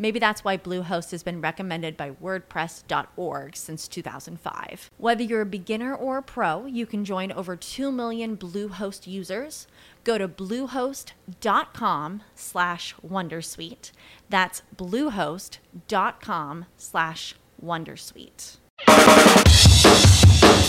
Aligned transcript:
Maybe 0.00 0.18
that's 0.18 0.42
why 0.42 0.56
Bluehost 0.56 1.10
has 1.10 1.22
been 1.22 1.42
recommended 1.42 1.94
by 1.94 2.12
WordPress.org 2.12 3.54
since 3.54 3.86
2005. 3.86 4.90
Whether 4.96 5.22
you're 5.22 5.42
a 5.42 5.46
beginner 5.46 5.94
or 5.94 6.16
a 6.16 6.22
pro, 6.22 6.64
you 6.64 6.86
can 6.86 7.04
join 7.04 7.30
over 7.30 7.54
2 7.54 7.92
million 7.92 8.34
Bluehost 8.34 9.06
users. 9.06 9.66
Go 10.02 10.16
to 10.16 10.26
bluehost.com 10.26 12.22
slash 12.34 12.94
wondersuite. 13.06 13.92
That's 14.30 14.62
bluehost.com 14.74 16.64
slash 16.78 17.34
wondersuite. 17.62 18.56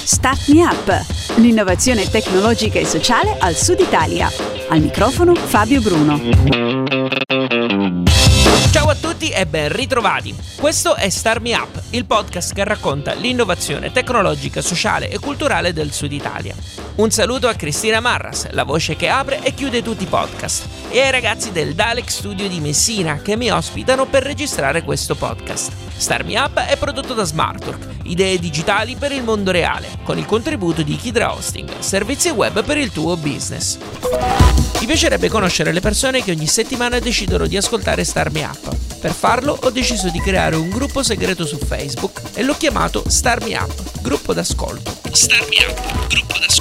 Start 0.04 0.50
Me 0.50 0.62
Up, 0.62 1.06
l'innovazione 1.38 2.10
tecnologica 2.10 2.80
e 2.80 2.86
sociale 2.86 3.38
al 3.40 3.56
Sud 3.56 3.80
Italia. 3.80 4.30
Al 4.68 4.82
microfono 4.82 5.34
Fabio 5.36 5.82
Bruno. 5.82 6.71
E 9.34 9.46
ben 9.46 9.70
ritrovati. 9.70 10.36
Questo 10.58 10.96
è 10.96 11.10
Star 11.10 11.40
Me 11.40 11.56
Up, 11.56 11.82
il 11.92 12.06
podcast 12.06 12.54
che 12.54 12.64
racconta 12.64 13.14
l'innovazione 13.14 13.92
tecnologica, 13.92 14.62
sociale 14.62 15.10
e 15.10 15.20
culturale 15.20 15.74
del 15.74 15.92
Sud 15.92 16.12
Italia. 16.12 16.54
Un 17.02 17.10
saluto 17.10 17.48
a 17.48 17.56
Cristina 17.56 18.00
Marras, 18.00 18.52
la 18.52 18.64
voce 18.64 18.96
che 18.96 19.10
apre 19.10 19.42
e 19.42 19.56
chiude 19.56 19.82
tutti 19.82 20.04
i 20.04 20.06
podcast, 20.06 20.68
e 20.92 21.02
ai 21.02 21.10
ragazzi 21.10 21.52
del 21.52 21.74
Dalek 21.74 22.12
Studio 22.12 22.48
di 22.48 22.60
Messina 22.60 23.24
che 23.24 23.36
mi 23.36 23.50
ospitano 23.50 24.06
per 24.06 24.22
registrare 24.22 24.84
questo 24.84 25.16
podcast. 25.16 25.72
Star 25.98 26.24
Me 26.24 26.38
Up 26.38 26.60
è 26.60 26.78
prodotto 26.78 27.16
da 27.16 27.24
Smartwork, 27.24 28.04
idee 28.04 28.38
digitali 28.38 28.98
per 28.98 29.12
il 29.14 29.24
mondo 29.24 29.50
reale, 29.50 29.88
con 30.04 30.20
il 30.20 30.28
contributo 30.28 30.84
di 30.84 30.96
Kidra 30.96 31.34
Hosting, 31.34 31.80
servizi 31.80 32.30
web 32.30 32.64
per 32.64 32.78
il 32.78 32.92
tuo 32.92 33.18
business. 33.18 33.80
Mi 34.80 34.86
piacerebbe 34.86 35.28
conoscere 35.28 35.72
le 35.72 35.82
persone 35.82 36.22
che 36.22 36.30
ogni 36.30 36.46
settimana 36.46 37.00
decidono 37.00 37.48
di 37.48 37.58
ascoltare 37.58 38.04
Star 38.04 38.30
Me 38.30 38.44
Up. 38.44 38.76
Per 39.00 39.12
farlo 39.12 39.58
ho 39.60 39.72
deciso 39.72 40.10
di 40.10 40.20
creare 40.20 40.56
un 40.56 40.70
gruppo 40.70 41.02
segreto 41.02 41.48
su 41.48 41.58
Facebook 41.58 42.22
e 42.36 42.44
l'ho 42.44 42.56
chiamato 42.56 43.04
Star 43.08 43.42
Up, 43.44 44.02
gruppo 44.04 44.36
d'ascolto. 44.36 44.94
Star 45.12 45.44
Me 45.50 45.66
Up, 45.68 46.08
gruppo 46.08 46.38
d'ascolto. 46.38 46.61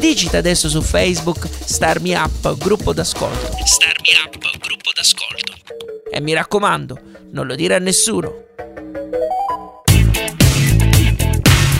Digita 0.00 0.38
adesso 0.38 0.70
su 0.70 0.80
Facebook 0.80 1.46
Star 1.46 2.00
Me 2.00 2.16
Up, 2.16 2.56
gruppo 2.56 2.94
d'ascolto. 2.94 3.54
Star 3.66 3.92
Me 4.00 4.08
Up, 4.24 4.58
gruppo 4.58 4.90
d'ascolto. 4.94 5.52
E 6.10 6.20
mi 6.22 6.32
raccomando, 6.32 6.98
non 7.32 7.46
lo 7.46 7.54
dire 7.54 7.74
a 7.74 7.78
nessuno. 7.78 8.46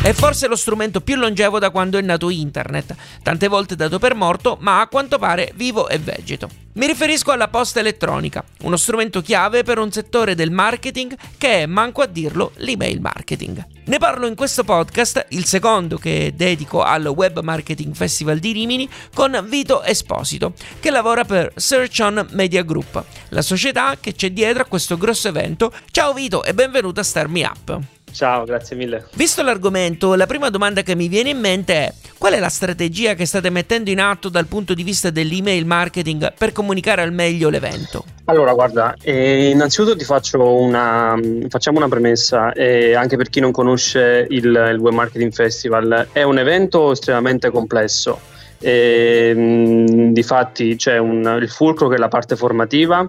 È 0.03 0.15
forse 0.15 0.49
lo 0.49 0.56
strumento 0.56 1.03
più 1.03 1.16
longevo 1.16 1.59
da 1.59 1.69
quando 1.69 1.99
è 1.99 2.00
nato 2.00 2.31
internet, 2.31 2.94
tante 3.22 3.49
volte 3.49 3.77
dato 3.77 3.99
per 3.99 4.15
morto, 4.15 4.56
ma 4.61 4.81
a 4.81 4.88
quanto 4.88 5.19
pare 5.19 5.53
vivo 5.56 5.91
e 5.91 5.99
vegeto. 5.99 6.49
Mi 6.72 6.87
riferisco 6.87 7.33
alla 7.33 7.49
posta 7.49 7.81
elettronica, 7.81 8.43
uno 8.62 8.78
strumento 8.78 9.21
chiave 9.21 9.62
per 9.62 9.78
un 9.78 9.93
settore 9.93 10.34
del 10.34 10.50
marketing 10.50 11.15
che 11.37 11.62
è, 11.62 11.66
manco 11.66 12.00
a 12.00 12.06
dirlo, 12.06 12.53
l'email 12.56 12.99
marketing. 12.99 13.62
Ne 13.84 13.99
parlo 13.99 14.27
in 14.27 14.34
questo 14.34 14.65
podcast, 14.65 15.27
il 15.31 15.44
secondo 15.44 15.99
che 15.99 16.33
dedico 16.34 16.83
al 16.83 17.05
Web 17.05 17.41
Marketing 17.41 17.94
Festival 17.94 18.39
di 18.39 18.53
Rimini, 18.53 18.89
con 19.12 19.44
Vito 19.50 19.83
Esposito, 19.83 20.55
che 20.81 20.91
lavora 20.91 21.25
per 21.25 21.53
Search 21.56 21.99
On 22.00 22.27
Media 22.31 22.62
Group, 22.62 23.05
la 23.28 23.43
società 23.43 23.99
che 24.00 24.15
c'è 24.15 24.31
dietro 24.31 24.62
a 24.62 24.66
questo 24.66 24.97
grosso 24.97 25.28
evento. 25.28 25.71
Ciao 25.91 26.15
Vito 26.15 26.43
e 26.43 26.55
benvenuto 26.55 27.00
a 27.00 27.05
Star 27.05 27.28
Me 27.28 27.44
Up. 27.44 28.00
Ciao, 28.12 28.44
grazie 28.44 28.76
mille. 28.76 29.06
Visto 29.15 29.43
l'argomento, 29.43 30.15
la 30.15 30.26
prima 30.26 30.50
domanda 30.50 30.82
che 30.82 30.94
mi 30.94 31.09
viene 31.09 31.31
in 31.31 31.38
mente 31.38 31.75
è 31.75 31.93
qual 32.19 32.34
è 32.34 32.38
la 32.38 32.48
strategia 32.48 33.15
che 33.15 33.25
state 33.25 33.48
mettendo 33.50 33.91
in 33.91 34.00
atto 34.00 34.28
dal 34.28 34.47
punto 34.47 34.75
di 34.75 34.82
vista 34.82 35.10
dell'email 35.10 35.65
marketing 35.65 36.34
per 36.37 36.53
comunicare 36.53 37.03
al 37.03 37.12
meglio 37.12 37.48
l'evento? 37.48 38.04
Allora, 38.25 38.53
guarda, 38.53 38.94
eh, 39.03 39.48
innanzitutto 39.48 39.97
ti 39.97 40.04
faccio 40.04 40.54
una, 40.54 41.19
facciamo 41.48 41.78
una 41.78 41.88
premessa, 41.88 42.53
eh, 42.53 42.94
anche 42.94 43.16
per 43.16 43.28
chi 43.31 43.41
non 43.41 43.53
conosce 43.53 44.27
il, 44.28 44.44
il 44.44 44.78
Web 44.78 44.92
Marketing 44.92 45.32
Festival, 45.32 46.09
è 46.12 46.22
un 46.22 46.38
evento 46.38 46.92
estremamente 46.92 47.50
complesso. 47.50 48.21
E, 48.60 49.32
mh, 49.34 50.12
difatti 50.12 50.77
c'è 50.77 50.98
un, 50.98 51.38
il 51.41 51.48
fulcro 51.48 51.88
che 51.88 51.94
è 51.94 51.98
la 51.98 52.09
parte 52.09 52.37
formativa 52.37 53.06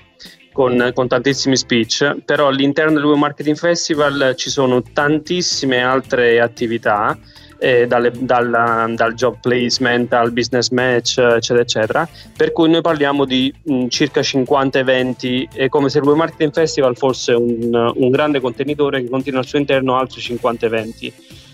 con, 0.51 0.91
con, 0.93 1.07
tantissimi 1.07 1.55
speech, 1.55 2.17
però 2.25 2.47
all'interno 2.47 2.93
del 2.93 3.03
Web 3.03 3.17
Marketing 3.17 3.55
Festival 3.55 4.33
ci 4.35 4.49
sono 4.49 4.81
tantissime 4.81 5.81
altre 5.81 6.39
attività, 6.39 7.17
eh, 7.61 7.85
dalle, 7.85 8.11
dal, 8.17 8.93
dal, 8.95 9.13
job 9.13 9.37
placement 9.39 10.11
al 10.13 10.31
business 10.31 10.69
match, 10.69 11.19
eccetera, 11.19 11.61
eccetera, 11.61 12.09
per 12.35 12.51
cui 12.51 12.69
noi 12.69 12.81
parliamo 12.81 13.23
di 13.23 13.53
mh, 13.63 13.87
circa 13.87 14.23
50 14.23 14.79
eventi, 14.79 15.47
è 15.53 15.69
come 15.69 15.89
se 15.89 15.99
il 15.99 16.05
Web 16.05 16.17
Marketing 16.17 16.51
Festival 16.51 16.97
fosse 16.97 17.33
un, 17.33 17.91
un 17.95 18.09
grande 18.09 18.39
contenitore 18.39 19.03
che 19.03 19.09
contiene 19.09 19.37
al 19.37 19.45
suo 19.45 19.59
interno 19.59 19.95
altri 19.95 20.21
50 20.21 20.65
eventi. 20.65 21.13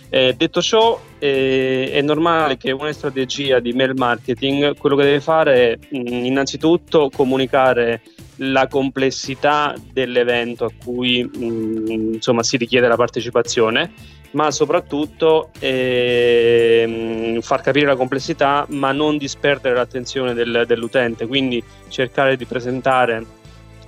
Eh, 0.09 0.35
detto 0.37 0.61
ciò, 0.61 0.99
eh, 1.19 1.91
è 1.91 2.01
normale 2.01 2.55
che 2.55 2.71
una 2.71 2.93
strategia 2.93 3.59
di 3.59 3.73
mail 3.73 3.93
marketing 3.95 4.77
quello 4.77 4.95
che 4.95 5.03
deve 5.03 5.19
fare 5.19 5.73
è 5.73 5.77
mh, 5.97 6.25
innanzitutto 6.25 7.09
comunicare 7.13 8.01
la 8.37 8.67
complessità 8.67 9.75
dell'evento 9.91 10.65
a 10.65 10.71
cui 10.83 11.23
mh, 11.23 12.13
insomma, 12.13 12.43
si 12.43 12.55
richiede 12.55 12.87
la 12.87 12.95
partecipazione, 12.95 13.91
ma 14.31 14.49
soprattutto 14.51 15.49
eh, 15.59 17.39
far 17.41 17.61
capire 17.61 17.87
la 17.87 17.95
complessità, 17.95 18.65
ma 18.69 18.93
non 18.93 19.17
disperdere 19.17 19.75
l'attenzione 19.75 20.33
del, 20.33 20.63
dell'utente, 20.65 21.27
quindi 21.27 21.61
cercare 21.89 22.37
di 22.37 22.45
presentare 22.45 23.25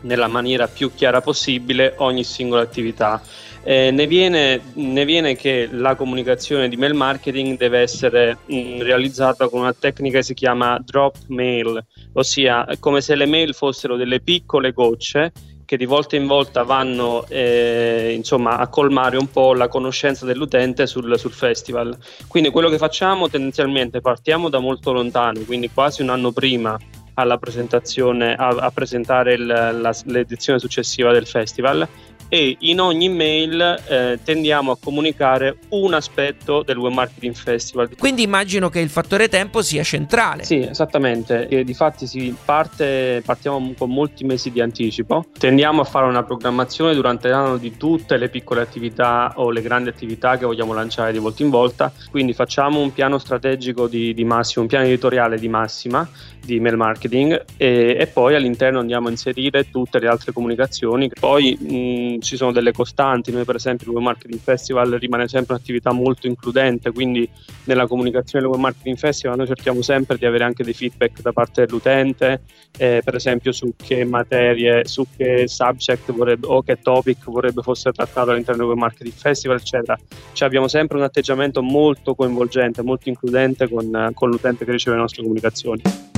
nella 0.01 0.27
maniera 0.27 0.67
più 0.67 0.91
chiara 0.93 1.21
possibile 1.21 1.93
ogni 1.97 2.23
singola 2.23 2.61
attività. 2.61 3.21
Eh, 3.69 3.91
ne, 3.91 4.07
viene, 4.07 4.59
ne, 4.73 5.05
viene, 5.05 5.35
che 5.35 5.69
la 5.71 5.93
comunicazione 5.93 6.69
di 6.69 6.75
mail 6.75 6.95
marketing 6.95 7.55
deve 7.55 7.81
essere 7.81 8.39
mh, 8.47 8.81
realizzata 8.81 9.47
con 9.47 9.59
una 9.59 9.73
tecnica 9.73 10.17
che 10.17 10.23
si 10.23 10.33
chiama 10.33 10.81
drop 10.83 11.17
mail, 11.27 11.79
ossia 12.13 12.67
come 12.79 12.99
se 13.01 13.13
le 13.13 13.27
mail 13.27 13.53
fossero 13.53 13.95
delle 13.95 14.21
piccole 14.21 14.71
gocce 14.71 15.31
che 15.65 15.77
di 15.77 15.85
volta 15.85 16.15
in 16.15 16.25
volta 16.25 16.63
vanno 16.63 17.27
eh, 17.27 18.11
insomma, 18.17 18.57
a 18.57 18.67
colmare 18.69 19.17
un 19.17 19.29
po' 19.29 19.53
la 19.53 19.67
conoscenza 19.67 20.25
dell'utente 20.25 20.87
sul, 20.87 21.19
sul, 21.19 21.31
festival. 21.31 21.95
Quindi 22.27 22.49
quello 22.49 22.69
che 22.69 22.79
facciamo 22.79 23.29
tendenzialmente 23.29 24.01
partiamo 24.01 24.49
da 24.49 24.57
molto 24.57 24.91
lontano, 24.93 25.41
quindi 25.41 25.69
quasi 25.71 26.01
un 26.01 26.09
anno 26.09 26.31
prima 26.31 26.75
alla 27.13 27.37
presentazione, 27.37 28.33
a, 28.33 28.47
a 28.47 28.71
presentare 28.71 29.33
il, 29.33 29.45
la, 29.45 29.93
l'edizione 30.05 30.57
successiva 30.57 31.11
del 31.11 31.27
festival 31.27 31.87
e 32.29 32.55
in 32.59 32.79
ogni 32.79 33.09
mail 33.09 33.83
eh, 33.87 34.19
tendiamo 34.23 34.71
a 34.71 34.77
comunicare 34.81 35.57
un 35.69 35.93
aspetto 35.93 36.63
del 36.63 36.77
Web 36.77 36.93
Marketing 36.93 37.33
Festival. 37.33 37.89
Quindi 37.97 38.21
immagino 38.21 38.69
che 38.69 38.79
il 38.79 38.89
fattore 38.89 39.27
tempo 39.27 39.61
sia 39.61 39.83
centrale. 39.83 40.43
Sì, 40.43 40.59
esattamente. 40.59 41.47
E 41.47 41.63
difatti 41.63 42.05
si 42.05 42.35
parte, 42.45 43.21
partiamo 43.25 43.73
con 43.77 43.91
molti 43.91 44.23
mesi 44.23 44.51
di 44.51 44.61
anticipo. 44.61 45.25
Tendiamo 45.37 45.81
a 45.81 45.85
fare 45.85 46.05
una 46.05 46.23
programmazione 46.23 46.93
durante 46.93 47.29
l'anno 47.29 47.57
di 47.57 47.75
tutte 47.75 48.17
le 48.17 48.29
piccole 48.29 48.61
attività 48.61 49.33
o 49.35 49.49
le 49.49 49.61
grandi 49.61 49.89
attività 49.89 50.37
che 50.37 50.45
vogliamo 50.45 50.73
lanciare 50.73 51.11
di 51.11 51.17
volta 51.17 51.41
in 51.43 51.49
volta. 51.49 51.91
Quindi 52.11 52.33
facciamo 52.33 52.79
un 52.79 52.93
piano 52.93 53.17
strategico 53.17 53.87
di, 53.87 54.13
di 54.13 54.23
massima, 54.23 54.61
un 54.61 54.69
piano 54.69 54.85
editoriale 54.85 55.39
di 55.39 55.47
massima 55.47 56.07
di 56.45 56.55
email 56.55 56.77
marketing 56.77 57.45
e, 57.57 57.97
e, 57.99 58.07
poi 58.07 58.33
all'interno 58.35 58.79
andiamo 58.79 59.07
a 59.07 59.11
inserire 59.11 59.69
tutte 59.69 59.99
le 59.99 60.07
altre 60.07 60.31
comunicazioni. 60.31 61.09
Poi 61.19 61.57
mh, 61.59 62.18
ci 62.21 62.35
sono 62.35 62.51
delle 62.51 62.71
costanti, 62.71 63.31
noi 63.31 63.45
per 63.45 63.55
esempio 63.55 63.87
il 63.87 63.93
Web 63.95 64.03
Marketing 64.03 64.39
Festival 64.39 64.91
rimane 64.91 65.27
sempre 65.27 65.55
un'attività 65.55 65.91
molto 65.91 66.27
includente, 66.27 66.91
quindi 66.91 67.29
nella 67.65 67.87
comunicazione 67.87 68.43
del 68.43 68.53
Web 68.53 68.61
Marketing 68.61 68.97
Festival 68.97 69.37
noi 69.37 69.47
cerchiamo 69.47 69.81
sempre 69.81 70.17
di 70.17 70.25
avere 70.25 70.43
anche 70.43 70.63
dei 70.63 70.73
feedback 70.73 71.21
da 71.21 71.31
parte 71.31 71.65
dell'utente, 71.65 72.41
eh, 72.77 73.01
per 73.03 73.15
esempio 73.15 73.51
su 73.51 73.73
che 73.75 74.05
materie, 74.05 74.85
su 74.85 75.05
che 75.15 75.47
subject 75.47 76.11
vorrebbe 76.11 76.47
o 76.47 76.61
che 76.61 76.79
topic 76.81 77.25
vorrebbe 77.25 77.61
fosse 77.61 77.91
trattato 77.91 78.31
all'interno 78.31 78.61
del 78.61 78.69
Web 78.71 78.79
Marketing 78.79 79.13
Festival, 79.13 79.57
eccetera. 79.57 79.97
Cioè 80.33 80.47
abbiamo 80.47 80.67
sempre 80.67 80.97
un 80.97 81.03
atteggiamento 81.03 81.61
molto 81.61 82.15
coinvolgente, 82.15 82.81
molto 82.81 83.09
includente 83.09 83.67
con, 83.67 84.11
con 84.13 84.29
l'utente 84.29 84.65
che 84.65 84.71
riceve 84.71 84.95
le 84.95 85.01
nostre 85.01 85.21
comunicazioni. 85.21 86.08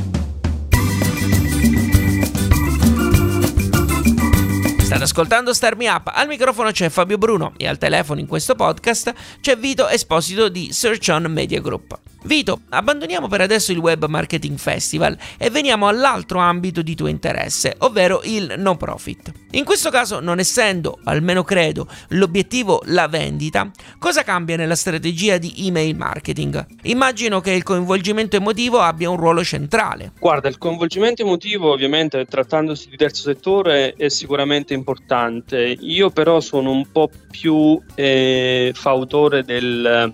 State 4.91 5.05
ascoltando 5.05 5.53
Star 5.53 5.77
Me 5.77 5.87
Up, 5.87 6.11
al 6.13 6.27
microfono 6.27 6.69
c'è 6.71 6.89
Fabio 6.89 7.17
Bruno 7.17 7.53
e 7.55 7.65
al 7.65 7.77
telefono 7.77 8.19
in 8.19 8.27
questo 8.27 8.55
podcast 8.55 9.13
c'è 9.39 9.55
Vito 9.55 9.87
Esposito 9.87 10.49
di 10.49 10.73
Search 10.73 11.07
On 11.07 11.31
Media 11.31 11.61
Group. 11.61 12.10
Vito, 12.23 12.61
abbandoniamo 12.69 13.27
per 13.27 13.41
adesso 13.41 13.71
il 13.71 13.79
Web 13.79 14.05
Marketing 14.05 14.57
Festival 14.57 15.17
e 15.39 15.49
veniamo 15.49 15.87
all'altro 15.87 16.37
ambito 16.37 16.83
di 16.83 16.93
tuo 16.93 17.07
interesse, 17.07 17.75
ovvero 17.79 18.21
il 18.25 18.53
no 18.57 18.77
profit. 18.77 19.31
In 19.51 19.65
questo 19.65 19.89
caso, 19.89 20.19
non 20.19 20.37
essendo, 20.37 20.99
almeno 21.05 21.43
credo, 21.43 21.87
l'obiettivo 22.09 22.83
la 22.85 23.07
vendita, 23.07 23.71
cosa 23.97 24.21
cambia 24.21 24.55
nella 24.55 24.75
strategia 24.75 25.39
di 25.39 25.65
email 25.65 25.95
marketing? 25.95 26.63
Immagino 26.83 27.41
che 27.41 27.51
il 27.51 27.63
coinvolgimento 27.63 28.35
emotivo 28.35 28.79
abbia 28.79 29.09
un 29.09 29.17
ruolo 29.17 29.43
centrale. 29.43 30.11
Guarda, 30.19 30.47
il 30.47 30.59
coinvolgimento 30.59 31.23
emotivo 31.23 31.71
ovviamente 31.71 32.25
trattandosi 32.25 32.87
di 32.87 32.97
terzo 32.97 33.23
settore 33.23 33.95
è 33.95 34.09
sicuramente 34.09 34.75
importante. 34.75 35.75
Io 35.79 36.11
però 36.11 36.39
sono 36.39 36.69
un 36.69 36.85
po' 36.91 37.09
più 37.31 37.81
eh, 37.95 38.71
fautore 38.75 39.43
del 39.43 40.13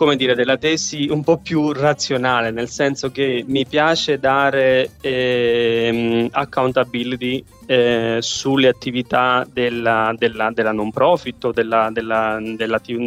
come 0.00 0.16
dire, 0.16 0.34
della 0.34 0.56
tesi 0.56 1.08
un 1.10 1.22
po' 1.22 1.36
più 1.36 1.72
razionale, 1.72 2.50
nel 2.50 2.70
senso 2.70 3.10
che 3.10 3.44
mi 3.46 3.66
piace 3.66 4.18
dare 4.18 4.92
eh, 5.02 6.26
accountability 6.32 7.44
eh, 7.66 8.16
sulle 8.20 8.68
attività 8.68 9.46
della, 9.52 10.14
della, 10.16 10.52
della 10.54 10.72
non 10.72 10.90
profit 10.90 11.44
o 11.44 11.52
della, 11.52 11.90
dell'ente 11.92 13.06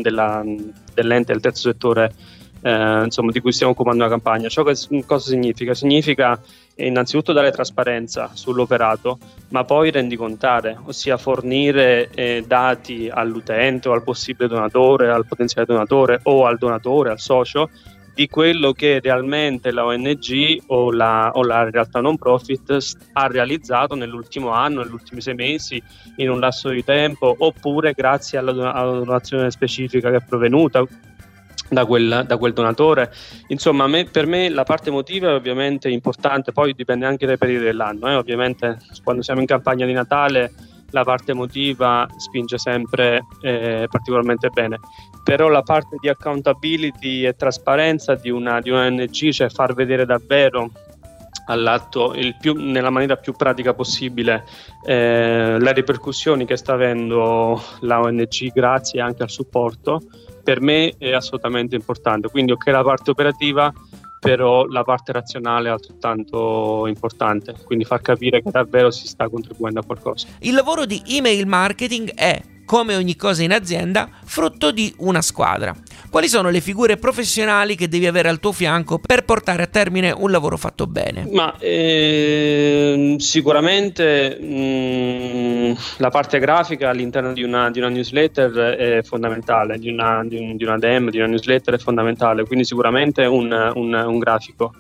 del 1.34 1.42
terzo 1.42 1.72
settore 1.72 2.14
eh, 2.62 3.02
insomma, 3.06 3.32
di 3.32 3.40
cui 3.40 3.52
stiamo 3.52 3.72
occupando 3.72 4.04
la 4.04 4.10
campagna. 4.10 4.48
Ciò 4.48 4.62
che, 4.62 4.76
cosa 5.08 5.30
significa? 5.32 5.74
Significa 5.74 6.40
innanzitutto 6.76 7.34
dare 7.34 7.52
trasparenza 7.52 8.32
sull'operato, 8.34 9.18
ma 9.50 9.64
poi 9.64 9.92
rendicontare, 9.92 10.78
ossia 10.86 11.18
fornire 11.18 12.10
eh, 12.14 12.44
dati 12.46 13.10
all'utente 13.12 13.90
o 13.90 13.94
al 13.94 14.04
possibile 14.04 14.48
donatore, 14.48 15.12
al 15.12 15.26
potenziale 15.26 15.68
donatore 15.68 16.20
o 16.24 16.46
al 16.46 16.58
donatore, 16.58 17.12
al 17.12 17.20
socio, 17.20 17.70
di 18.14 18.28
quello 18.28 18.74
che 18.74 19.00
realmente 19.02 19.72
la 19.72 19.86
ONG 19.86 20.62
o 20.68 20.92
la, 20.92 21.32
o 21.34 21.44
la, 21.44 21.70
realtà 21.70 22.00
non 22.00 22.18
profit 22.18 22.78
ha 23.14 23.28
realizzato 23.28 23.96
nell'ultimo 23.96 24.50
anno, 24.50 24.84
negli 24.84 24.94
ultimi 24.94 25.20
sei 25.20 25.34
mesi, 25.34 25.82
in 26.18 26.30
un 26.30 26.40
lasso 26.40 26.70
di 26.70 26.84
tempo, 26.84 27.36
oppure 27.36 27.94
grazie 27.94 28.38
alla, 28.38 28.72
alla 28.72 29.00
donazione 29.00 29.50
specifica 29.50 30.12
che 30.12 30.18
è 30.18 30.24
provenuta, 30.24 30.86
da 31.70 31.86
quel, 31.86 32.24
da 32.28 32.38
quel, 32.38 32.54
donatore. 32.54 33.12
Insomma, 33.48 33.88
me, 33.88 34.06
per 34.06 34.26
me 34.26 34.50
la 34.50 34.64
parte 34.64 34.90
emotiva 34.90 35.30
è 35.30 35.34
ovviamente 35.34 35.90
importante, 35.90 36.52
poi 36.52 36.74
dipende 36.74 37.06
anche 37.06 37.26
dai 37.26 37.38
periodi 37.38 37.64
dell'anno. 37.64 38.10
Eh. 38.10 38.16
Ovviamente 38.16 38.80
quando 39.04 39.22
siamo 39.22 39.42
in 39.42 39.48
campagna 39.48 39.86
di 39.86 39.94
Natale 39.94 40.52
la 40.94 41.04
parte 41.04 41.32
emotiva 41.32 42.08
spinge 42.18 42.58
sempre 42.60 43.26
eh, 43.42 43.88
particolarmente 43.90 44.50
bene, 44.50 44.80
però 45.24 45.50
la 45.50 45.64
parte 45.64 45.98
di 46.00 46.08
accountability 46.08 47.26
e 47.26 47.36
trasparenza 47.36 48.14
di 48.14 48.30
una, 48.30 48.62
di 48.62 48.70
ONG, 48.70 49.30
cioè 49.32 49.50
far 49.50 49.74
vedere 49.74 50.06
davvero 50.06 50.70
all'atto 51.46 52.16
più, 52.40 52.54
nella 52.54 52.90
maniera 52.90 53.18
più 53.18 53.34
pratica 53.34 53.74
possibile 53.74 54.46
eh, 54.86 55.58
le 55.60 55.74
ripercussioni 55.74 56.46
che 56.46 56.56
sta 56.56 56.74
avendo 56.74 57.62
la 57.82 58.00
ONG 58.00 58.52
grazie 58.54 59.02
anche 59.02 59.24
al 59.24 59.30
supporto 59.30 60.02
per 60.44 60.62
me 60.62 60.94
è 60.98 61.12
assolutamente 61.14 61.76
importante. 61.76 62.30
Quindi 62.30 62.52
ok 62.52 62.68
la 62.68 62.84
parte 62.84 63.12
operativa, 63.12 63.74
però 64.20 64.66
la 64.66 64.84
parte 64.84 65.12
razionale 65.12 65.70
è 65.70 65.72
altrettanto 65.72 66.86
importante, 66.88 67.56
quindi 67.64 67.86
far 67.86 68.02
capire 68.02 68.42
che 68.42 68.52
davvero 68.52 68.92
si 68.92 69.08
sta 69.08 69.28
contribuendo 69.28 69.80
a 69.80 69.84
qualcosa. 69.84 70.28
Il 70.40 70.54
lavoro 70.54 70.86
di 70.86 71.02
email 71.08 71.46
marketing 71.48 72.14
è 72.14 72.42
come 72.66 72.96
ogni 72.96 73.16
cosa 73.16 73.44
in 73.44 73.52
azienda, 73.52 74.10
frutto 74.24 74.72
di 74.72 74.94
una 74.98 75.22
squadra. 75.22 75.76
Quali 76.10 76.28
sono 76.28 76.50
le 76.50 76.62
figure 76.62 76.98
professionali 76.98 77.76
che 77.76 77.88
devi 77.88 78.06
avere 78.06 78.30
al 78.30 78.40
tuo 78.40 78.52
fianco 78.52 79.00
per 79.00 79.26
portare 79.26 79.64
a 79.64 79.68
termine 79.68 80.12
un 80.12 80.30
lavoro 80.30 80.58
fatto 80.58 80.86
bene? 80.86 81.28
Ma 81.32 81.58
eh, 81.58 83.16
sicuramente 83.18 84.38
mh, 84.40 84.46
mm, 84.46 85.74
la 85.98 86.10
parte 86.10 86.38
grafica 86.38 86.90
all'interno 86.90 87.34
di 87.34 87.42
una, 87.42 87.72
di 87.72 87.80
una, 87.80 87.90
newsletter 87.90 88.52
è 88.52 89.02
fondamentale, 89.02 89.80
di 89.80 89.90
una, 89.90 90.24
di, 90.24 90.38
un, 90.38 90.56
di 90.56 90.64
una 90.64 90.78
DM, 90.78 91.10
di 91.10 91.18
una 91.18 91.28
newsletter 91.28 91.74
è 91.74 91.80
fondamentale, 91.80 92.46
quindi 92.46 92.66
sicuramente 92.66 93.26
un, 93.26 93.72
un, 93.74 93.94
un 93.94 94.20
grafico. 94.20 94.74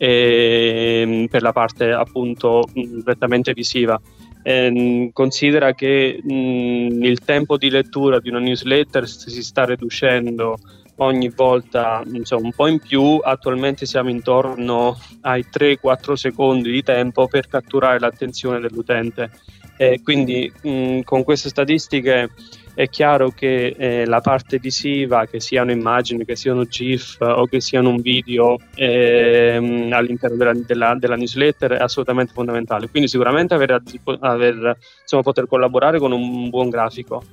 E, 0.00 1.02
ehm, 1.02 1.26
per 1.26 1.42
la 1.42 1.52
parte 1.52 1.90
appunto 1.90 2.66
prettamente 3.02 3.52
visiva 3.52 4.00
eh, 4.42 5.10
considera 5.12 5.74
che 5.74 6.20
mh, 6.22 7.02
il 7.02 7.20
tempo 7.24 7.56
di 7.56 7.70
lettura 7.70 8.20
di 8.20 8.28
una 8.28 8.38
newsletter 8.38 9.08
si 9.08 9.42
sta 9.42 9.64
riducendo 9.64 10.58
ogni 11.00 11.28
volta 11.28 12.02
insomma, 12.12 12.46
un 12.46 12.52
po' 12.52 12.66
in 12.66 12.80
più, 12.80 13.20
attualmente 13.22 13.86
siamo 13.86 14.10
intorno 14.10 14.98
ai 15.22 15.44
3-4 15.50 16.14
secondi 16.14 16.70
di 16.70 16.82
tempo 16.82 17.26
per 17.26 17.48
catturare 17.48 17.98
l'attenzione 17.98 18.60
dell'utente. 18.60 19.30
Eh, 19.76 20.00
quindi 20.02 20.52
mh, 20.60 21.00
con 21.02 21.22
queste 21.22 21.48
statistiche 21.48 22.30
è 22.78 22.88
chiaro 22.88 23.30
che 23.30 23.74
eh, 23.76 24.06
la 24.06 24.20
parte 24.20 24.60
visiva, 24.60 25.26
che 25.26 25.40
siano 25.40 25.72
immagini, 25.72 26.24
che 26.24 26.36
siano 26.36 26.64
GIF 26.64 27.16
o 27.18 27.44
che 27.46 27.60
siano 27.60 27.88
un 27.88 28.00
video 28.00 28.56
ehm, 28.76 29.92
all'interno 29.92 30.36
della, 30.36 30.52
della, 30.54 30.94
della, 30.94 31.16
newsletter 31.16 31.72
è 31.72 31.82
assolutamente 31.82 32.32
fondamentale. 32.32 32.88
Quindi 32.88 33.08
sicuramente 33.08 33.52
aver, 33.52 33.82
aver, 34.20 34.78
insomma, 35.00 35.22
poter 35.24 35.48
collaborare 35.48 35.98
con 35.98 36.12
un 36.12 36.50
buon 36.50 36.68
grafico. 36.68 37.24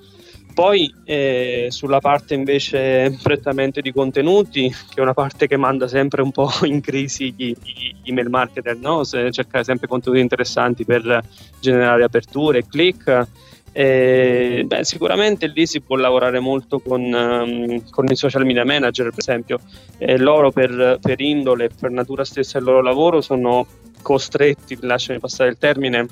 Poi 0.51 0.91
eh, 1.03 1.67
sulla 1.69 1.99
parte 1.99 2.33
invece 2.33 3.15
prettamente 3.21 3.81
di 3.81 3.91
contenuti, 3.91 4.67
che 4.67 4.95
è 4.95 5.01
una 5.01 5.13
parte 5.13 5.45
che 5.45 5.57
manda 5.57 5.87
sempre 5.87 6.23
un 6.23 6.31
po' 6.31 6.49
in 6.65 6.81
crisi 6.81 7.31
gli, 7.37 7.53
gli 7.61 8.09
email 8.09 8.29
marketer, 8.29 8.77
no? 8.77 9.05
cercare 9.05 9.63
sempre 9.63 9.87
contenuti 9.87 10.21
interessanti 10.21 10.85
per 10.85 11.21
generare 11.59 12.03
aperture 12.03 12.57
e 12.57 12.65
click 12.67 13.27
e, 13.77 14.63
beh, 14.65 14.85
sicuramente 14.85 15.47
lì 15.47 15.65
si 15.65 15.81
può 15.81 15.97
lavorare 15.97 16.39
molto 16.39 16.79
con, 16.79 17.01
um, 17.01 17.83
con 17.89 18.05
i 18.09 18.15
social 18.15 18.45
media 18.45 18.63
manager, 18.63 19.09
per 19.09 19.19
esempio. 19.19 19.59
E 19.97 20.17
loro 20.17 20.49
per, 20.49 20.97
per 21.01 21.19
indole, 21.19 21.69
per 21.77 21.91
natura 21.91 22.23
stessa 22.23 22.57
del 22.57 22.67
loro 22.67 22.81
lavoro, 22.81 23.19
sono 23.19 23.67
costretti, 24.01 24.77
lasciami 24.79 25.19
passare 25.19 25.49
il 25.49 25.57
termine, 25.57 26.07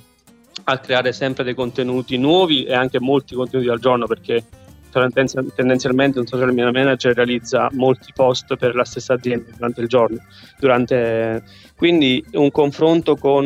a 0.65 0.77
creare 0.79 1.13
sempre 1.13 1.45
dei 1.45 1.53
contenuti 1.53 2.17
nuovi 2.17 2.65
e 2.65 2.73
anche 2.73 2.99
molti 2.99 3.33
contenuti 3.33 3.69
al 3.69 3.79
giorno 3.79 4.07
perché 4.07 4.43
tendenzialmente 5.55 6.19
un 6.19 6.25
social 6.25 6.53
media 6.53 6.71
manager 6.71 7.15
realizza 7.15 7.69
molti 7.73 8.11
post 8.13 8.55
per 8.55 8.75
la 8.75 8.85
stessa 8.85 9.13
azienda 9.13 9.51
durante 9.55 9.81
il 9.81 9.87
giorno. 9.87 10.17
Durante... 10.59 11.43
Quindi 11.75 12.23
un 12.33 12.49
confronto 12.51 13.17
con 13.17 13.45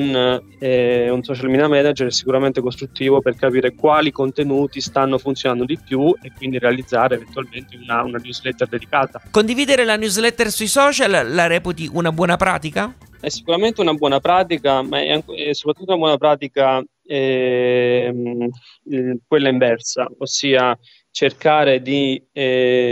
eh, 0.60 1.10
un 1.10 1.24
social 1.24 1.50
media 1.50 1.68
manager 1.68 2.08
è 2.08 2.12
sicuramente 2.12 2.62
costruttivo 2.62 3.20
per 3.20 3.36
capire 3.36 3.74
quali 3.74 4.12
contenuti 4.12 4.80
stanno 4.80 5.18
funzionando 5.18 5.66
di 5.66 5.80
più 5.84 6.13
e 6.22 6.32
quindi 6.36 6.60
realizzare 6.60 7.16
eventualmente 7.16 7.77
una, 7.82 8.04
una 8.04 8.20
newsletter 8.20 8.68
dedicata. 8.68 9.22
Condividere 9.32 9.86
la 9.86 9.96
newsletter 9.96 10.51
sui 10.51 10.68
social 10.68 11.34
la 11.34 11.48
reputi 11.48 11.89
una 11.92 12.12
buona 12.12 12.38
pratica? 12.38 12.94
È 13.20 13.30
sicuramente 13.30 13.82
una 13.82 13.94
buona 13.94 14.20
pratica, 14.20 14.84
ma 14.84 15.00
è, 15.00 15.24
è 15.25 15.54
soprattutto 15.54 15.92
una 15.94 16.00
buona 16.00 16.18
pratica 16.18 16.84
eh, 17.04 18.13
eh, 18.92 19.20
quella 19.25 19.50
inversa, 19.50 20.08
ossia 20.20 20.77
cercare 21.17 21.81
di 21.81 22.24
ehm, 22.31 22.83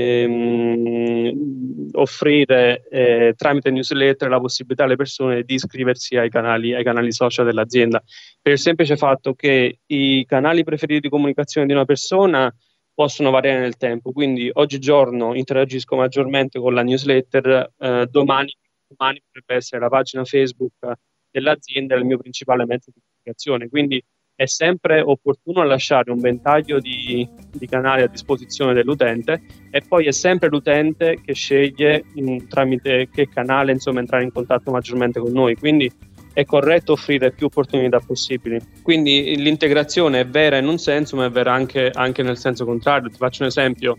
offrire 1.92 2.88
eh, 2.90 3.36
tramite 3.38 3.70
newsletter 3.70 4.30
la 4.30 4.40
possibilità 4.40 4.86
alle 4.86 4.96
persone 4.96 5.44
di 5.44 5.54
iscriversi 5.54 6.18
ai 6.18 6.32
canali, 6.32 6.74
ai 6.74 6.84
canali 6.84 7.12
social 7.12 7.46
dell'azienda, 7.46 8.04
per 8.42 8.54
il 8.54 8.58
semplice 8.58 8.98
fatto 8.98 9.36
che 9.36 9.82
i 9.86 10.26
canali 10.26 10.64
preferiti 10.64 11.02
di 11.02 11.10
comunicazione 11.10 11.68
di 11.68 11.74
una 11.74 11.86
persona 11.86 12.52
possono 12.96 13.30
variare 13.30 13.60
nel 13.60 13.78
tempo, 13.78 14.12
quindi 14.12 14.50
oggigiorno 14.52 15.36
interagisco 15.36 15.96
maggiormente 15.96 16.58
con 16.58 16.74
la 16.74 16.82
newsletter, 16.82 17.74
eh, 17.78 18.08
domani, 18.10 18.58
domani 18.88 19.22
potrebbe 19.24 19.54
essere 19.54 19.82
la 19.82 19.90
pagina 19.90 20.26
Facebook 20.26 20.94
dell'azienda 21.30 21.94
il 21.94 22.06
mio 22.06 22.18
principale 22.18 22.66
mezzo 22.66 22.90
di 22.92 23.00
comunicazione, 23.06 23.70
quindi 23.70 24.04
è 24.36 24.46
sempre 24.46 25.00
opportuno 25.00 25.64
lasciare 25.64 26.12
un 26.12 26.20
ventaglio 26.20 26.80
di, 26.80 27.28
di, 27.52 27.68
canali 27.68 28.02
a 28.02 28.08
disposizione 28.08 28.74
dell'utente 28.74 29.42
e 29.72 29.82
poi 29.88 30.08
è 30.08 30.12
sempre 30.12 30.50
l'utente 30.50 31.20
che 31.24 31.34
sceglie 31.34 32.04
mm, 32.20 32.48
tramite 32.50 33.08
che 33.10 33.30
canale 33.30 33.72
insomma, 33.72 34.02
entrare 34.02 34.24
in 34.24 34.32
contatto 34.32 34.72
maggiormente 34.72 35.20
con 35.20 35.32
noi. 35.32 35.56
Quindi 35.56 35.90
è 36.34 36.44
corretto 36.44 36.92
offrire 36.92 37.32
più 37.32 37.46
opportunità 37.46 38.00
possibili. 38.00 38.60
Quindi 38.84 39.38
l'integrazione 39.38 40.20
è 40.20 40.28
vera 40.28 40.58
in 40.58 40.68
un 40.68 40.78
senso, 40.78 41.16
ma 41.16 41.26
è 41.26 41.30
vera 41.30 41.54
anche, 41.54 41.90
anche 41.94 42.22
nel 42.24 42.38
senso 42.38 42.66
contrario. 42.66 43.10
Ti 43.10 43.16
faccio 43.16 43.44
un 43.44 43.48
esempio 43.48 43.98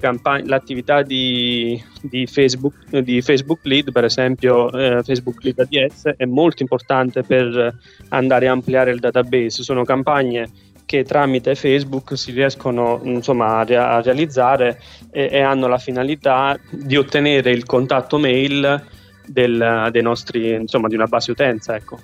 campagne, 0.00 0.46
l'attività 0.46 1.02
di, 1.02 1.82
di, 2.00 2.26
Facebook, 2.26 2.98
di, 3.00 3.20
Facebook, 3.22 3.60
Lead, 3.62 3.92
per 3.92 4.04
esempio 4.04 4.70
eh, 4.72 5.02
Facebook 5.02 5.42
Lead 5.42 5.58
ADS, 5.58 6.14
è 6.16 6.24
molto 6.24 6.62
importante 6.62 7.22
per 7.22 7.74
andare 8.08 8.48
a 8.48 8.52
ampliare 8.52 8.90
il 8.90 9.00
database. 9.00 9.62
Sono 9.62 9.84
campagne 9.84 10.48
che 10.86 11.04
tramite 11.04 11.54
Facebook 11.54 12.16
si 12.16 12.32
riescono 12.32 13.00
insomma, 13.04 13.58
a, 13.58 14.00
realizzare 14.00 14.80
e, 15.10 15.28
e, 15.30 15.40
hanno 15.40 15.66
la 15.66 15.78
finalità 15.78 16.58
di 16.70 16.96
ottenere 16.96 17.50
il 17.50 17.64
contatto 17.64 18.18
mail 18.18 18.82
del, 19.26 19.90
nostri, 20.02 20.54
insomma, 20.54 20.88
di 20.88 20.94
una 20.94 21.06
base 21.06 21.30
utenza. 21.30 21.74
Ecco. 21.74 21.98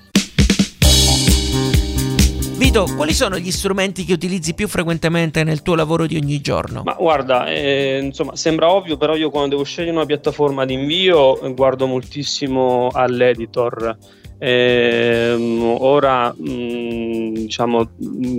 Vito, 2.60 2.86
quali 2.94 3.14
sono 3.14 3.38
gli 3.38 3.50
strumenti 3.50 4.04
che 4.04 4.12
utilizzi 4.12 4.52
più 4.52 4.68
frequentemente 4.68 5.44
nel 5.44 5.62
tuo 5.62 5.74
lavoro 5.74 6.04
di 6.04 6.16
ogni 6.16 6.42
giorno? 6.42 6.82
Ma 6.84 6.92
guarda, 6.92 7.46
eh, 7.46 8.00
insomma, 8.02 8.36
sembra 8.36 8.70
ovvio, 8.70 8.98
però 8.98 9.16
io 9.16 9.30
quando 9.30 9.48
devo 9.48 9.62
scegliere 9.64 9.96
una 9.96 10.04
piattaforma 10.04 10.66
di 10.66 10.74
invio 10.74 11.40
guardo 11.54 11.86
moltissimo 11.86 12.90
all'editor. 12.92 13.96
Eh, 14.38 15.74
ora, 15.78 16.34
mh, 16.36 16.50
mm, 16.50 17.32
diciamo, 17.32 17.92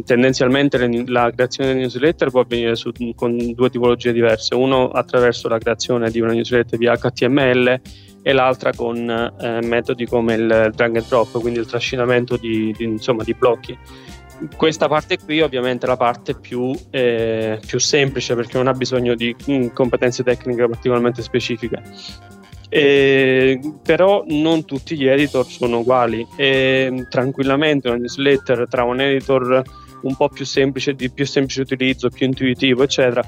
tendenzialmente 0.06 0.78
la 1.08 1.32
creazione 1.34 1.74
di 1.74 1.80
newsletter 1.80 2.30
può 2.30 2.42
avvenire 2.42 2.76
su, 2.76 2.92
con 3.16 3.36
due 3.56 3.70
tipologie 3.72 4.14
diverse. 4.14 4.54
Uno 4.54 4.90
attraverso 4.90 5.48
la 5.48 5.58
creazione 5.58 6.12
di 6.12 6.20
una 6.20 6.34
newsletter 6.34 6.78
via 6.78 6.96
HTML 6.96 7.82
e 8.24 8.34
l'altra 8.34 8.72
con 8.72 9.10
eh, 9.10 9.60
metodi 9.64 10.06
come 10.06 10.36
il 10.36 10.72
drag 10.76 10.98
and 10.98 11.08
drop, 11.08 11.40
quindi 11.40 11.60
il 11.60 11.66
trascinamento 11.66 12.38
di, 12.38 12.74
di, 12.78 12.84
insomma, 12.84 13.24
di 13.24 13.34
blocchi. 13.34 13.78
Questa 14.56 14.88
parte 14.88 15.18
qui 15.20 15.42
ovviamente 15.42 15.86
è 15.86 15.90
la 15.90 15.98
parte 15.98 16.34
più, 16.34 16.74
eh, 16.90 17.60
più 17.66 17.80
semplice 17.80 18.36
perché 18.36 18.58
non 18.58 18.68
ha 18.68 18.74
bisogno 18.74 19.14
di 19.16 19.36
mh, 19.46 19.54
mm, 19.54 19.68
competenze 19.68 20.24
tecniche 20.24 20.68
particolarmente 20.68 21.22
specifiche. 21.22 21.82
Eh, 22.74 23.60
però 23.84 24.24
non 24.28 24.64
tutti 24.64 24.96
gli 24.96 25.06
editor 25.06 25.46
sono 25.46 25.80
uguali 25.80 26.26
e 26.38 27.06
tranquillamente 27.10 27.90
una 27.90 27.98
newsletter 27.98 28.66
tra 28.70 28.86
un 28.86 29.02
editor 29.02 29.62
un 30.04 30.16
po' 30.16 30.30
più 30.30 30.46
semplice, 30.46 30.94
di 30.94 31.12
più 31.12 31.26
semplice 31.26 31.62
utilizzo, 31.62 32.10
più 32.10 32.26
intuitivo, 32.26 32.84
eccetera, 32.84 33.24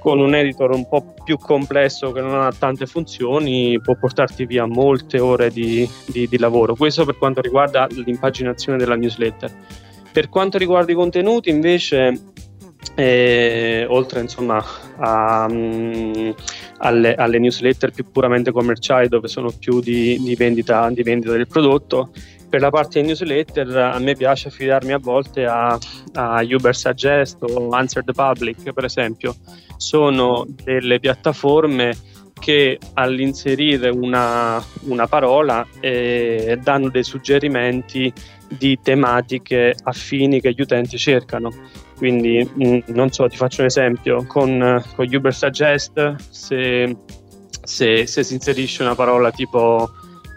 con 0.00 0.20
un 0.20 0.34
editor 0.34 0.70
un 0.70 0.88
po' 0.88 1.14
più 1.22 1.36
complesso 1.38 2.12
che 2.12 2.20
non 2.20 2.40
ha 2.40 2.52
tante 2.52 2.86
funzioni 2.86 3.80
può 3.80 3.94
portarti 3.94 4.46
via 4.46 4.64
molte 4.64 5.20
ore 5.20 5.50
di, 5.50 5.88
di, 6.06 6.26
di 6.26 6.38
lavoro. 6.38 6.74
Questo 6.74 7.04
per 7.04 7.18
quanto 7.18 7.40
riguarda 7.40 7.86
l'impaginazione 7.90 8.78
della 8.78 8.96
newsletter. 8.96 9.52
Per 10.18 10.30
quanto 10.30 10.58
riguarda 10.58 10.90
i 10.90 10.96
contenuti, 10.96 11.48
invece, 11.48 12.32
eh, 12.96 13.86
oltre 13.88 14.18
insomma 14.18 14.60
a, 14.96 15.46
um, 15.48 16.34
alle, 16.78 17.14
alle, 17.14 17.38
newsletter 17.38 17.92
più 17.92 18.10
puramente 18.10 18.50
commerciali, 18.50 19.06
dove 19.06 19.28
sono 19.28 19.52
più 19.56 19.78
di, 19.78 20.20
di, 20.20 20.34
vendita, 20.34 20.90
di 20.90 21.04
vendita 21.04 21.30
del 21.30 21.46
prodotto, 21.46 22.10
per 22.48 22.60
la 22.60 22.70
parte 22.70 23.00
di 23.00 23.06
newsletter 23.06 23.76
a 23.76 23.98
me 24.00 24.16
piace 24.16 24.48
affidarmi 24.48 24.90
a 24.90 24.98
volte 24.98 25.46
a, 25.46 25.78
a 26.14 26.42
Uber 26.42 26.74
Suggest 26.74 27.40
o 27.44 27.70
Answer 27.70 28.02
the 28.02 28.12
Public, 28.12 28.72
per 28.72 28.86
esempio. 28.86 29.36
Sono 29.76 30.44
delle 30.64 30.98
piattaforme 30.98 31.94
che 32.40 32.78
all'inserire 32.94 33.88
una, 33.88 34.60
una 34.86 35.06
parola 35.06 35.64
eh, 35.78 36.58
danno 36.60 36.88
dei 36.88 37.04
suggerimenti 37.04 38.12
di 38.48 38.78
tematiche 38.82 39.74
affini 39.82 40.40
che 40.40 40.52
gli 40.52 40.60
utenti 40.60 40.96
cercano. 40.98 41.50
Quindi, 41.96 42.48
mh, 42.52 42.68
mm, 42.68 42.78
non 42.88 43.10
so, 43.10 43.28
ti 43.28 43.36
faccio 43.36 43.60
un 43.60 43.66
esempio, 43.66 44.24
con, 44.26 44.82
con 44.94 45.06
Uber 45.12 45.34
Suggest, 45.34 46.14
se, 46.30 46.96
se, 47.62 48.06
se 48.06 48.22
si 48.22 48.34
inserisce 48.34 48.82
una 48.82 48.94
parola 48.94 49.30
tipo 49.30 49.90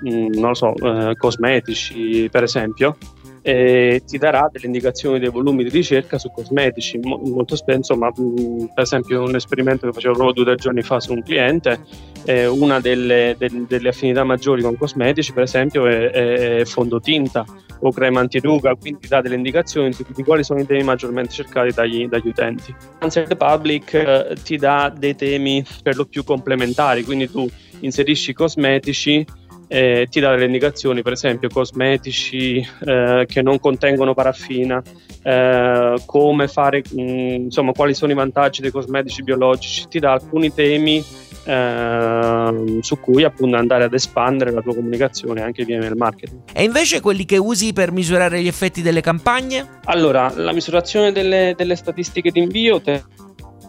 Mm, 0.08 0.34
non 0.34 0.50
lo 0.50 0.54
so, 0.56 0.74
eh, 0.76 1.16
cosmetici 1.16 2.28
per 2.32 2.44
esempio, 2.44 2.98
e 3.42 4.04
ti 4.06 4.18
darà 4.18 4.48
delle 4.52 4.68
indicazioni 4.68 5.20
dei 5.20 5.30
volumi 5.30 5.64
di 5.64 5.70
ricerca 5.70 6.18
su 6.18 6.32
cosmetici. 6.32 7.00
Mo- 7.00 7.22
molto 7.24 7.56
spesso, 7.56 7.96
ma 7.96 8.12
per 8.12 8.84
esempio 8.84 9.24
un 9.24 9.36
esperimento 9.36 9.88
che 9.88 9.94
facevo 9.94 10.14
proprio 10.14 10.34
due 10.34 10.44
o 10.44 10.56
tre 10.56 10.64
giorni 10.64 10.82
fa 10.82 11.00
su 11.00 11.14
un 11.14 11.24
cliente, 11.24 11.80
eh, 12.26 12.46
una 12.46 12.80
delle, 12.80 13.36
de- 13.38 13.66
delle, 13.68 13.90
affinità 13.90 14.24
maggiori 14.24 14.62
con 14.62 14.78
cosmetici, 14.78 15.34
per 15.34 15.44
esempio, 15.44 15.88
è, 15.88 16.10
è 16.60 16.66
fondotinta 16.66 17.46
o 17.84 17.92
crema 17.92 18.20
antiruga, 18.20 18.76
quindi 18.76 19.08
dà 19.08 19.22
delle 19.22 19.36
indicazioni 19.36 19.92
su 19.92 20.06
di 20.14 20.24
quali 20.24 20.44
sono 20.44 20.60
i 20.60 20.66
temi 20.66 20.84
maggiormente 20.84 21.32
cercati 21.32 21.72
dagli, 21.72 22.08
dagli 22.08 22.28
utenti. 22.28 22.74
Answer 23.00 23.28
the 23.28 23.36
Public 23.36 23.94
eh, 23.94 24.36
ti 24.44 24.58
dà 24.58 24.94
dei 24.96 25.16
temi 25.16 25.66
per 25.82 25.96
lo 25.96 26.06
più 26.06 26.24
complementari, 26.24 27.04
quindi 27.04 27.30
tu 27.30 27.50
inserisci 27.80 28.34
cosmetici 28.34 29.26
eh, 29.74 30.08
ti 30.10 30.20
dà 30.20 30.32
delle 30.32 30.46
indicazioni, 30.46 31.02
per 31.02 31.14
esempio 31.14 31.48
cosmetici 31.48 32.58
eh, 32.86 33.26
che 33.26 33.42
non 33.42 33.58
contengono 33.58 34.14
paraffina, 34.14 34.84
eh, 35.24 35.96
come 36.06 36.48
fare, 36.50 36.84
mh, 36.92 37.02
mm, 37.02 37.34
insomma, 37.46 37.72
quali 37.72 37.94
sono 37.94 38.12
i 38.12 38.16
vantaggi 38.16 38.60
dei 38.60 38.70
cosmetici 38.70 39.24
biologici, 39.24 39.88
ti 39.88 40.00
dà 40.00 40.12
alcuni 40.12 40.54
temi 40.54 41.02
eh, 41.46 42.78
su 42.82 43.00
cui 43.00 43.24
appunto 43.24 43.56
andare 43.56 43.86
ad 43.86 43.94
espandere 43.94 44.52
la 44.52 44.62
tua 44.62 44.76
comunicazione 44.76 45.42
anche 45.42 45.64
via 45.64 45.78
email 45.78 45.96
marketing. 45.96 46.42
E 46.52 46.64
invece 46.64 47.00
quelli 47.00 47.24
che 47.24 47.38
usi 47.38 47.72
per 47.72 47.94
misurare 47.94 48.42
gli 48.42 48.48
effetti 48.48 48.82
delle 48.82 49.00
campagne? 49.00 49.80
Allora, 49.86 50.34
la 50.36 50.52
misurazione 50.52 51.14
delle, 51.14 51.54
delle 51.56 51.78
statistiche 51.78 52.30
di 52.30 52.42
invio 52.42 52.82
te 52.82 53.04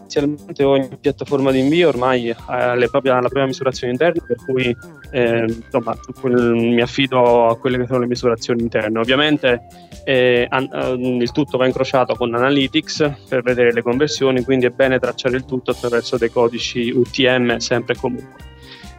tendenzialmente 0.07 0.63
ogni 0.63 0.97
piattaforma 0.99 1.51
di 1.51 1.59
invio 1.59 1.89
ormai 1.89 2.33
ha 2.45 2.75
la 2.75 2.87
propria 2.87 3.45
misurazione 3.45 3.93
interna, 3.93 4.23
per 4.25 4.37
cui 4.45 4.75
eh, 5.11 5.45
insomma, 5.45 5.95
mi 6.23 6.81
affido 6.81 7.47
a 7.47 7.57
quelle 7.57 7.77
che 7.77 7.85
sono 7.85 7.99
le 7.99 8.07
misurazioni 8.07 8.61
interne. 8.61 8.99
Ovviamente 8.99 9.61
eh, 10.03 10.45
an- 10.49 10.69
eh, 10.71 11.17
il 11.21 11.31
tutto 11.31 11.57
va 11.57 11.65
incrociato 11.65 12.15
con 12.15 12.33
Analytics 12.33 13.11
per 13.27 13.41
vedere 13.41 13.73
le 13.73 13.81
conversioni, 13.81 14.43
quindi 14.43 14.65
è 14.65 14.69
bene 14.69 14.99
tracciare 14.99 15.35
il 15.37 15.45
tutto 15.45 15.71
attraverso 15.71 16.17
dei 16.17 16.29
codici 16.29 16.89
UTM 16.89 17.57
sempre 17.57 17.93
e 17.93 17.97
comunque. 17.97 18.51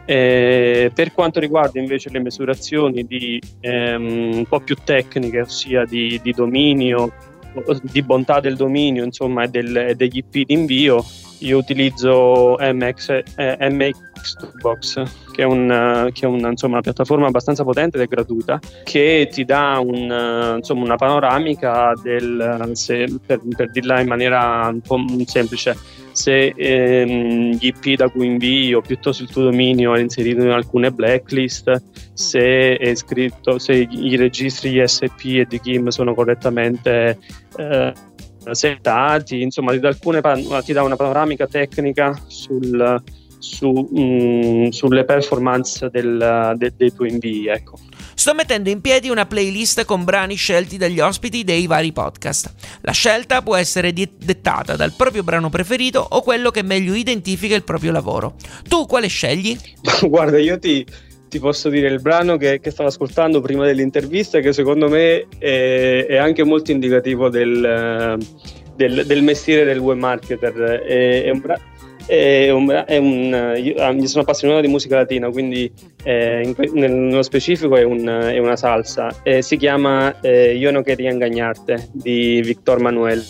Eh, 0.07 0.91
per 0.93 1.13
quanto 1.13 1.39
riguarda 1.39 1.79
invece 1.79 2.11
le 2.11 2.19
misurazioni 2.19 3.05
di, 3.05 3.41
ehm, 3.59 4.35
un 4.35 4.45
po' 4.47 4.59
più 4.59 4.75
tecniche, 4.83 5.41
ossia 5.41 5.83
di, 5.83 6.19
di 6.21 6.31
dominio 6.31 7.11
di 7.81 8.01
bontà 8.01 8.39
del 8.39 8.55
dominio 8.55 9.03
insomma, 9.03 9.43
e 9.43 9.49
degli 9.49 10.17
IP 10.17 10.45
di 10.45 10.53
invio, 10.53 11.03
io 11.39 11.57
utilizzo 11.57 12.57
MX, 12.59 13.23
eh, 13.35 13.57
MX 13.69 14.03
che 15.31 15.41
è, 15.43 15.45
un, 15.45 16.09
che 16.13 16.25
è 16.25 16.27
una, 16.27 16.49
insomma, 16.49 16.73
una, 16.73 16.81
piattaforma 16.81 17.27
abbastanza 17.27 17.63
potente 17.63 17.97
ed 17.97 18.03
è 18.03 18.07
gratuita, 18.07 18.59
che 18.83 19.29
ti 19.31 19.45
dà 19.45 19.79
un, 19.83 20.55
insomma, 20.57 20.83
una 20.83 20.95
panoramica 20.95 21.93
del, 22.01 22.69
se, 22.73 23.13
per, 23.25 23.41
per 23.55 23.69
dirla 23.69 23.99
in 23.99 24.07
maniera 24.07 24.67
un 24.71 24.81
po' 24.81 24.97
semplice, 25.25 25.75
se 26.15 26.53
ehm, 26.55 27.57
gli 27.57 27.65
IP 27.65 27.97
da 27.97 28.07
cui 28.07 28.25
invio 28.25 28.79
piuttosto 28.79 29.23
il 29.23 29.29
tuo 29.29 29.43
dominio 29.43 29.93
è 29.95 29.99
inserito 29.99 30.41
in 30.43 30.49
alcune 30.49 30.89
blacklist, 30.89 31.83
se 32.13 32.79
scritto, 32.95 33.59
se 33.59 33.73
i 33.73 34.15
registri 34.15 34.81
ISP 34.81 35.25
e 35.25 35.45
di 35.45 35.59
GIM 35.61 35.89
sono 35.89 36.13
correttamente 36.13 37.19
eh, 37.57 37.93
settati, 38.51 39.41
insomma 39.41 39.73
ti 39.73 39.79
dà, 39.79 39.89
alcune, 39.89 40.21
ti 40.63 40.71
dà 40.71 40.83
una 40.83 40.95
panoramica 40.95 41.47
tecnica 41.47 42.17
sul, 42.27 43.03
su, 43.37 43.71
mh, 43.71 43.99
mm, 43.99 44.67
sulle 44.69 45.03
performance 45.03 45.89
del, 45.89 46.53
de, 46.55 46.73
dei 46.77 46.93
tuoi 46.93 47.09
invii. 47.09 47.47
Ecco. 47.47 47.77
Sto 48.25 48.33
mettendo 48.33 48.71
in 48.71 48.81
piedi 48.81 49.09
una 49.09 49.27
playlist 49.27 49.85
con 49.85 50.03
brani 50.03 50.33
scelti 50.33 50.77
dagli 50.77 50.99
ospiti 50.99 51.43
dei 51.43 51.67
vari 51.67 51.91
podcast. 51.91 52.55
La 52.81 52.91
scelta 52.91 53.43
può 53.43 53.55
essere 53.55 53.93
dettata 53.93 54.75
dal 54.75 54.93
proprio 54.93 55.21
brano 55.21 55.51
preferito 55.51 56.03
o 56.09 56.23
quello 56.23 56.49
che 56.49 56.63
meglio 56.63 56.95
identifica 56.95 57.53
il 57.53 57.63
proprio 57.63 57.91
lavoro. 57.91 58.33
Tu 58.67 58.87
quale 58.87 59.05
scegli? 59.05 59.55
Guarda, 60.09 60.39
io 60.39 60.57
ti, 60.57 60.83
ti 61.29 61.37
posso 61.37 61.69
dire 61.69 61.87
il 61.87 62.01
brano 62.01 62.35
che, 62.37 62.59
che, 62.59 62.71
stavo 62.71 62.89
ascoltando 62.89 63.41
prima 63.41 63.63
dell'intervista 63.63 64.39
che 64.39 64.53
secondo 64.53 64.89
me 64.89 65.27
è, 65.37 66.07
è 66.09 66.15
anche 66.15 66.43
molto 66.43 66.71
indicativo 66.71 67.29
del, 67.29 68.17
del, 68.75 69.05
del, 69.05 69.21
mestiere 69.21 69.65
del 69.65 69.77
web 69.77 69.99
marketer. 69.99 70.81
È, 70.81 71.25
è 71.25 71.29
un 71.29 71.41
brano 71.41 71.61
è 72.05 72.51
un, 72.51 72.83
è 72.85 72.97
un, 72.97 73.53
io, 73.57 73.75
ah, 73.77 73.95
sono 74.05 74.23
appassionato 74.23 74.61
di 74.61 74.67
musica 74.67 74.97
latina, 74.97 75.29
quindi 75.29 75.71
eh, 76.03 76.41
in, 76.43 76.55
nello 76.73 77.23
specifico 77.23 77.75
è, 77.75 77.83
un, 77.83 78.05
è 78.07 78.37
una 78.37 78.55
salsa. 78.55 79.21
Eh, 79.23 79.41
si 79.41 79.57
chiama 79.57 80.19
eh, 80.21 80.55
Io 80.55 80.71
no 80.71 80.83
quería 80.83 81.09
engañarte 81.09 81.89
di 81.91 82.41
Victor 82.41 82.79
Manuel, 82.79 83.23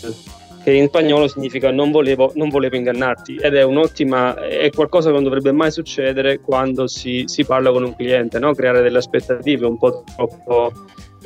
che 0.62 0.72
in 0.72 0.88
spagnolo 0.88 1.28
significa 1.28 1.70
non 1.70 1.90
volevo, 1.90 2.32
non 2.34 2.48
volevo 2.48 2.76
ingannarti 2.76 3.36
ed 3.36 3.54
è 3.54 3.62
un'ottima, 3.62 4.34
è 4.46 4.70
qualcosa 4.70 5.08
che 5.08 5.14
non 5.14 5.24
dovrebbe 5.24 5.52
mai 5.52 5.70
succedere 5.70 6.40
quando 6.40 6.86
si, 6.86 7.24
si 7.26 7.44
parla 7.44 7.70
con 7.70 7.84
un 7.84 7.94
cliente, 7.94 8.38
no? 8.38 8.52
creare 8.52 8.82
delle 8.82 8.98
aspettative 8.98 9.66
un 9.66 9.78
po' 9.78 10.04
troppo 10.14 10.72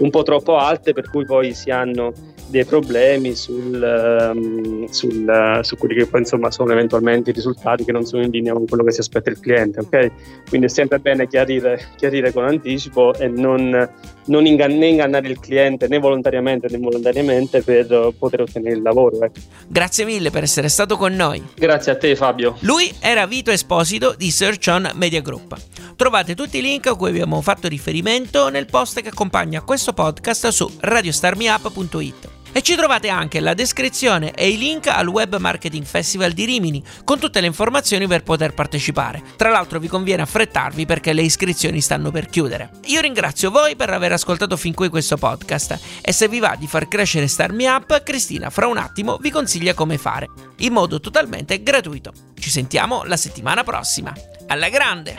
un 0.01 0.11
po' 0.11 0.23
troppo 0.23 0.57
alte 0.57 0.93
per 0.93 1.11
cui 1.11 1.25
poi 1.25 1.53
si 1.53 1.71
hanno 1.71 2.13
dei 2.51 2.65
problemi 2.65 3.35
sul, 3.35 4.33
um, 4.35 4.87
sul, 4.87 5.25
uh, 5.27 5.63
su 5.63 5.77
quelli 5.77 5.95
che 5.95 6.07
poi 6.07 6.21
insomma 6.21 6.51
sono 6.51 6.73
eventualmente 6.73 7.31
i 7.31 7.33
risultati 7.33 7.85
che 7.85 7.93
non 7.93 8.05
sono 8.05 8.23
in 8.23 8.31
linea 8.31 8.53
con 8.53 8.67
quello 8.67 8.85
che 8.85 8.93
si 8.93 9.01
aspetta 9.01 9.31
il 9.31 9.39
cliente. 9.39 9.81
Okay? 9.81 10.11
Quindi 10.49 10.67
è 10.67 10.71
sempre 10.71 10.99
bene 10.99 11.29
chiarire, 11.29 11.81
chiarire 11.97 12.33
con 12.33 12.45
anticipo 12.45 13.15
e 13.15 13.29
non, 13.29 13.89
non 14.27 14.47
ingann- 14.47 14.77
né 14.77 14.89
ingannare 14.89 15.29
il 15.29 15.39
cliente 15.39 15.89
né 15.89 15.99
volontariamente 15.99 16.67
né 16.69 16.77
involontariamente 16.77 17.63
per 17.63 18.13
poter 18.19 18.43
ottenere 18.43 18.77
il 18.77 18.83
lavoro. 18.83 19.23
Ecco. 19.23 19.41
Grazie 19.69 20.05
mille 20.05 20.31
per 20.31 20.43
essere 20.43 20.69
stato 20.69 20.97
con 20.97 21.15
noi. 21.15 21.43
Grazie 21.55 21.93
a 21.93 21.97
te 21.97 22.17
Fabio. 22.17 22.57
Lui 22.61 22.93
era 23.01 23.27
Vito 23.27 23.51
Esposito 23.51 24.15
di 24.17 24.31
Search 24.31 24.67
On 24.69 24.91
Media 24.95 25.21
Group. 25.21 25.57
Trovate 25.97 26.35
tutti 26.35 26.59
i 26.59 26.63
link 26.63 26.87
a 26.87 26.97
cui 26.97 27.11
abbiamo 27.11 27.41
fatto 27.43 27.69
riferimento 27.69 28.49
nel 28.49 28.67
post 28.67 29.01
che 29.03 29.09
accompagna 29.09 29.61
questo 29.63 29.93
podcast 29.93 30.49
su 30.49 30.69
radiostarmiup.it. 30.81 32.40
E 32.53 32.63
ci 32.63 32.75
trovate 32.75 33.09
anche 33.09 33.39
la 33.41 33.55
descrizione 33.55 34.33
e 34.33 34.49
i 34.49 34.59
link 34.59 34.89
al 34.89 35.07
Web 35.07 35.37
Marketing 35.37 35.85
Festival 35.85 36.33
di 36.33 36.45
Rimini 36.45 36.83
con 37.05 37.19
tutte 37.19 37.41
le 37.41 37.47
informazioni 37.47 38.07
per 38.09 38.23
poter 38.23 38.55
partecipare. 38.55 39.23
Tra 39.37 39.51
l'altro 39.51 39.79
vi 39.79 39.87
conviene 39.87 40.23
affrettarvi 40.23 40.85
perché 40.85 41.13
le 41.13 41.23
iscrizioni 41.23 41.81
stanno 41.81 42.11
per 42.11 42.27
chiudere. 42.27 42.71
Io 42.87 43.01
ringrazio 43.01 43.51
voi 43.51 43.77
per 43.77 43.91
aver 43.91 44.13
ascoltato 44.13 44.57
fin 44.57 44.75
qui 44.75 44.89
questo 44.89 45.17
podcast 45.17 45.79
e 46.01 46.13
se 46.13 46.29
vi 46.29 46.41
va 46.41 46.57
di 46.59 46.67
far 46.67 46.89
crescere 46.89 47.29
Starmi 47.29 47.67
Up, 47.67 48.03
Cristina 48.03 48.51
fra 48.51 48.67
un 48.67 48.79
attimo 48.79 49.19
vi 49.21 49.31
consiglia 49.31 49.75
come 49.75 49.99
fare, 49.99 50.29
in 50.59 50.73
modo 50.73 51.01
totalmente 51.01 51.63
gratuito. 51.63 52.13
Ci 52.39 52.51
sentiamo 52.51 53.05
la 53.05 53.17
settimana 53.17 53.63
prossima. 53.63 54.13
Alla 54.49 54.69
grande! 54.69 55.19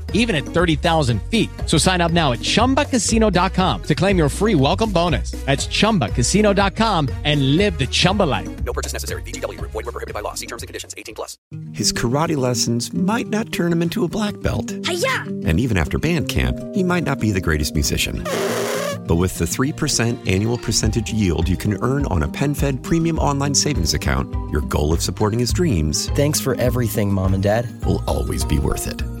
even 0.13 0.35
at 0.35 0.43
30,000 0.43 1.21
feet. 1.23 1.49
So 1.65 1.77
sign 1.77 1.99
up 1.99 2.11
now 2.11 2.31
at 2.31 2.39
chumbacasino.com 2.39 3.83
to 3.83 3.95
claim 3.95 4.17
your 4.17 4.29
free 4.29 4.55
welcome 4.55 4.91
bonus. 4.91 5.31
That's 5.45 5.67
chumbacasino.com 5.67 7.09
and 7.25 7.57
live 7.57 7.77
the 7.77 7.87
Chumba 7.87 8.23
life. 8.23 8.63
No 8.63 8.71
purchase 8.71 8.93
necessary. 8.93 9.23
VGW, 9.23 9.59
void, 9.61 9.73
were 9.73 9.91
prohibited 9.91 10.13
by 10.13 10.21
law. 10.21 10.35
See 10.35 10.45
terms 10.45 10.61
and 10.63 10.67
conditions 10.67 10.93
18 10.97 11.15
plus. 11.15 11.37
His 11.73 11.91
karate 11.91 12.37
lessons 12.37 12.93
might 12.93 13.27
not 13.27 13.51
turn 13.51 13.71
him 13.71 13.81
into 13.81 14.05
a 14.05 14.07
black 14.07 14.39
belt. 14.41 14.73
Hi-ya! 14.85 15.23
And 15.45 15.59
even 15.59 15.77
after 15.77 15.97
band 15.97 16.29
camp, 16.29 16.57
he 16.73 16.83
might 16.83 17.03
not 17.03 17.19
be 17.19 17.31
the 17.31 17.41
greatest 17.41 17.73
musician. 17.73 18.23
But 19.07 19.15
with 19.15 19.37
the 19.37 19.45
3% 19.45 20.31
annual 20.31 20.57
percentage 20.57 21.11
yield 21.11 21.49
you 21.49 21.57
can 21.57 21.81
earn 21.83 22.05
on 22.05 22.23
a 22.23 22.27
PenFed 22.27 22.83
premium 22.83 23.19
online 23.19 23.55
savings 23.55 23.93
account, 23.93 24.33
your 24.51 24.61
goal 24.61 24.93
of 24.93 25.01
supporting 25.01 25.39
his 25.39 25.51
dreams. 25.51 26.09
Thanks 26.11 26.39
for 26.39 26.55
everything, 26.55 27.11
Mom 27.11 27.33
and 27.33 27.43
Dad. 27.43 27.67
Will 27.85 28.03
always 28.07 28.45
be 28.45 28.59
worth 28.59 28.87
it. 28.87 29.20